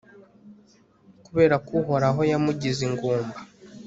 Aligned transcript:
kubera 1.25 1.55
ko 1.65 1.71
uhoraho 1.81 2.21
yamugize 2.31 2.81
ingumba 2.89 3.37